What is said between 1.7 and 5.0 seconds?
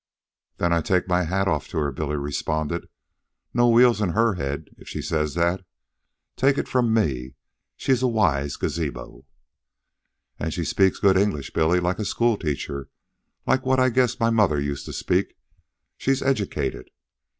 her," Billy responded. "No wheels in her head if she